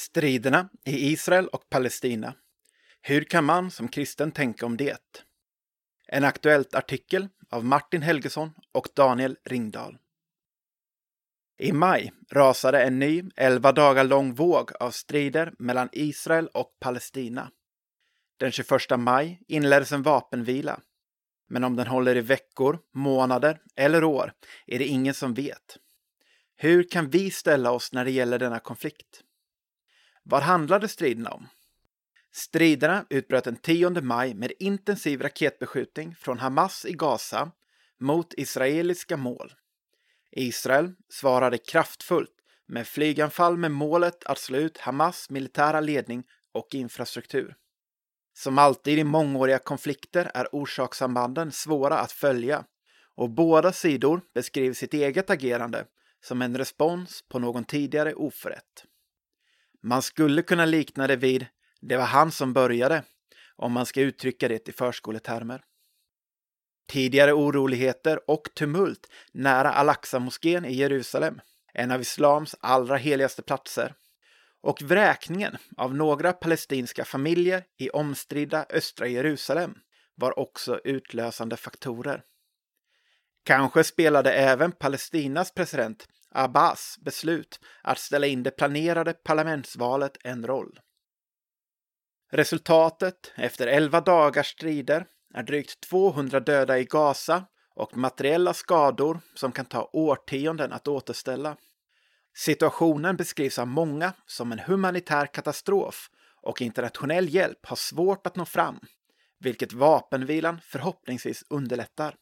[0.00, 2.34] Striderna i Israel och Palestina.
[3.02, 5.24] Hur kan man som kristen tänka om det?
[6.08, 9.98] En aktuellt artikel av Martin Helgesson och Daniel Ringdahl.
[11.58, 17.50] I maj rasade en ny, elva dagar lång våg av strider mellan Israel och Palestina.
[18.36, 20.80] Den 21 maj inleddes en vapenvila.
[21.48, 24.32] Men om den håller i veckor, månader eller år
[24.66, 25.78] är det ingen som vet.
[26.56, 29.24] Hur kan vi ställa oss när det gäller denna konflikt?
[30.30, 31.48] Vad handlade striderna om?
[32.32, 37.50] Striderna utbröt den 10 maj med intensiv raketbeskjutning från Hamas i Gaza
[38.00, 39.52] mot israeliska mål.
[40.30, 42.34] Israel svarade kraftfullt
[42.68, 47.56] med flyganfall med målet att slå ut Hamas militära ledning och infrastruktur.
[48.34, 52.64] Som alltid i mångåriga konflikter är orsakssambanden svåra att följa
[53.14, 55.84] och båda sidor beskriver sitt eget agerande
[56.24, 58.86] som en respons på någon tidigare oförrätt.
[59.82, 61.46] Man skulle kunna likna det vid
[61.80, 63.02] ”det var han som började”
[63.56, 65.64] om man ska uttrycka det i förskoletermer.
[66.88, 71.40] Tidigare oroligheter och tumult nära Al-Aqsa-moskén i Jerusalem,
[71.72, 73.94] en av islams allra heligaste platser,
[74.60, 79.74] och vräkningen av några palestinska familjer i omstridda östra Jerusalem
[80.14, 82.22] var också utlösande faktorer.
[83.44, 90.80] Kanske spelade även Palestinas president Abbas beslut att ställa in det planerade parlamentsvalet en roll.
[92.32, 99.52] Resultatet efter 11 dagars strider är drygt 200 döda i Gaza och materiella skador som
[99.52, 101.56] kan ta årtionden att återställa.
[102.36, 106.10] Situationen beskrivs av många som en humanitär katastrof
[106.42, 108.80] och internationell hjälp har svårt att nå fram,
[109.38, 112.14] vilket vapenvilan förhoppningsvis underlättar.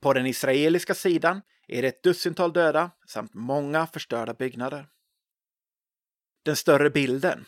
[0.00, 4.88] På den israeliska sidan är det ett dussintal döda samt många förstörda byggnader.
[6.42, 7.44] Den större bilden.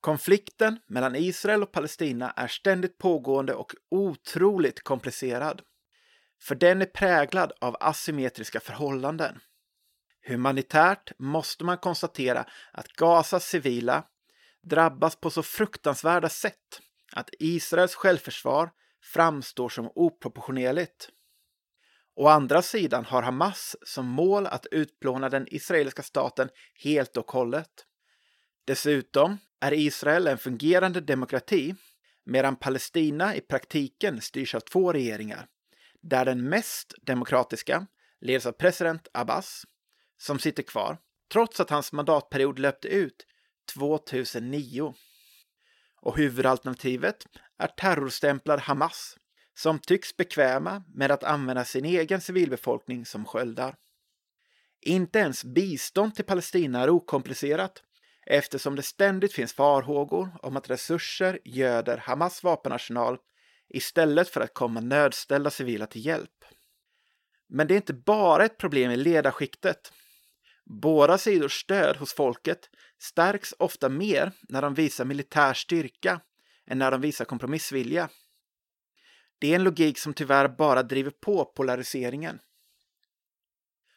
[0.00, 5.62] Konflikten mellan Israel och Palestina är ständigt pågående och otroligt komplicerad.
[6.42, 9.40] För den är präglad av asymmetriska förhållanden.
[10.26, 14.04] Humanitärt måste man konstatera att Gazas civila
[14.62, 16.80] drabbas på så fruktansvärda sätt
[17.12, 18.70] att Israels självförsvar
[19.02, 21.08] framstår som oproportionerligt.
[22.18, 27.86] Å andra sidan har Hamas som mål att utplåna den israeliska staten helt och hållet.
[28.64, 31.74] Dessutom är Israel en fungerande demokrati
[32.24, 35.46] medan Palestina i praktiken styrs av två regeringar,
[36.02, 37.86] där den mest demokratiska
[38.20, 39.64] leds av president Abbas,
[40.18, 40.98] som sitter kvar,
[41.32, 43.26] trots att hans mandatperiod löpte ut
[43.74, 44.94] 2009.
[46.00, 47.26] Och huvudalternativet
[47.58, 49.16] är terrorstämplad Hamas,
[49.56, 53.76] som tycks bekväma med att använda sin egen civilbefolkning som sköldar.
[54.80, 57.82] Inte ens bistånd till Palestina är okomplicerat
[58.26, 63.18] eftersom det ständigt finns farhågor om att resurser göder Hamas vapenarsenal
[63.68, 66.44] istället för att komma nödställda civila till hjälp.
[67.48, 69.92] Men det är inte bara ett problem i ledarskiktet.
[70.64, 76.20] Båda sidors stöd hos folket stärks ofta mer när de visar militär styrka
[76.66, 78.08] än när de visar kompromissvilja.
[79.38, 82.38] Det är en logik som tyvärr bara driver på polariseringen.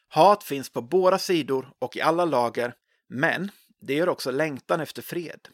[0.08, 2.74] Hat finns på båda sidor och i alla lager,
[3.06, 5.48] men det gör också längtan efter fred.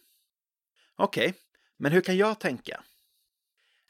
[0.96, 1.40] Okej, okay,
[1.76, 2.84] men hur kan jag tänka?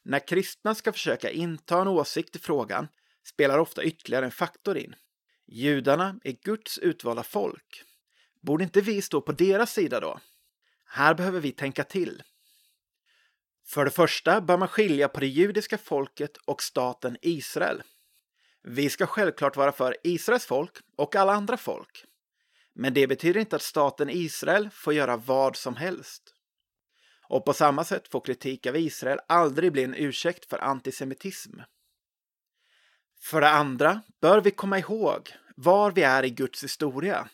[0.02, 2.88] När kristna ska försöka inta en åsikt i frågan
[3.24, 4.94] spelar ofta ytterligare en faktor in.
[5.46, 7.84] Judarna är Guds utvalda folk.
[8.40, 10.20] Borde inte vi stå på deras sida då?
[10.84, 12.22] Här behöver vi tänka till.
[13.68, 17.82] För det första bör man skilja på det judiska folket och staten Israel.
[18.62, 22.04] Vi ska självklart vara för Israels folk och alla andra folk.
[22.74, 26.22] Men det betyder inte att staten Israel får göra vad som helst.
[27.28, 31.60] Och på samma sätt får kritik av Israel aldrig bli en ursäkt för antisemitism.
[33.20, 37.28] För det andra bör vi komma ihåg var vi är i Guds historia.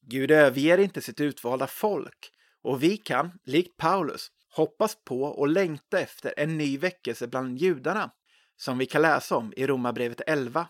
[0.00, 2.32] Gud överger inte sitt utvalda folk
[2.62, 8.10] och vi kan, likt Paulus, hoppas på och längta efter en ny väckelse bland judarna,
[8.56, 10.68] som vi kan läsa om i Romarbrevet 11.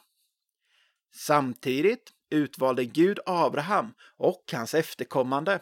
[1.14, 5.60] Samtidigt utvalde Gud Abraham och hans efterkommande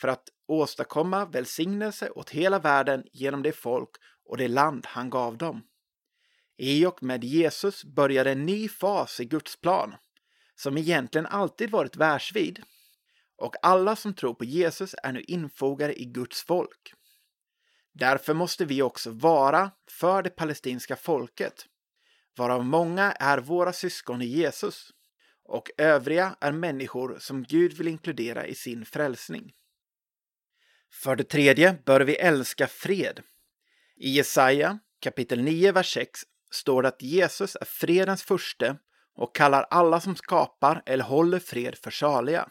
[0.00, 3.90] för att åstadkomma välsignelse åt hela världen genom det folk
[4.24, 5.62] och det land han gav dem.
[6.56, 9.94] I och med Jesus började en ny fas i Guds plan,
[10.54, 12.62] som egentligen alltid varit världsvid.
[13.36, 16.95] Och alla som tror på Jesus är nu infogade i Guds folk.
[17.98, 21.66] Därför måste vi också vara för det palestinska folket,
[22.36, 24.90] varav många är våra syskon i Jesus
[25.44, 29.52] och övriga är människor som Gud vill inkludera i sin frälsning.
[30.92, 33.20] För det tredje bör vi älska fred.
[33.96, 36.20] I Jesaja kapitel 9, vers 6
[36.50, 38.76] står det att Jesus är fredens furste
[39.14, 42.48] och kallar alla som skapar eller håller fred för saliga,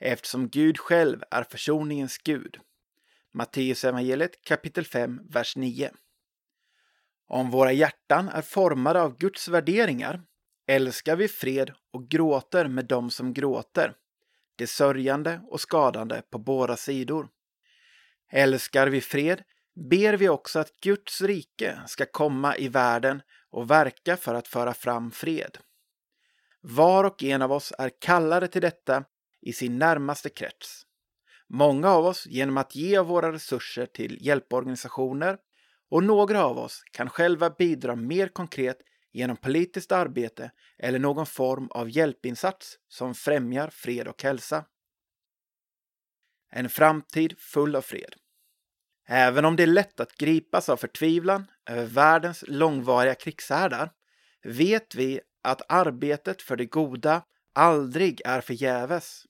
[0.00, 2.60] eftersom Gud själv är försoningens Gud.
[3.32, 5.90] Matteus evangeliet kapitel 5, vers 9.
[7.28, 10.22] Om våra hjärtan är formade av Guds värderingar
[10.66, 13.94] älskar vi fred och gråter med dem som gråter,
[14.56, 17.28] det sörjande och skadande på båda sidor.
[18.32, 19.42] Älskar vi fred
[19.90, 24.74] ber vi också att Guds rike ska komma i världen och verka för att föra
[24.74, 25.58] fram fred.
[26.60, 29.04] Var och en av oss är kallade till detta
[29.40, 30.86] i sin närmaste krets.
[31.52, 35.38] Många av oss genom att ge av våra resurser till hjälporganisationer
[35.90, 38.78] och några av oss kan själva bidra mer konkret
[39.12, 44.64] genom politiskt arbete eller någon form av hjälpinsats som främjar fred och hälsa.
[46.50, 48.14] En framtid full av fred.
[49.08, 53.90] Även om det är lätt att gripas av förtvivlan över världens långvariga krigshärdar
[54.42, 57.22] vet vi att arbetet för det goda
[57.52, 59.24] aldrig är förgäves.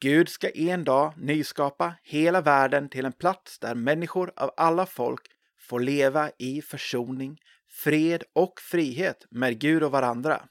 [0.00, 5.20] Gud ska en dag nyskapa hela världen till en plats där människor av alla folk
[5.58, 7.38] får leva i försoning,
[7.68, 10.42] fred och frihet med Gud och varandra.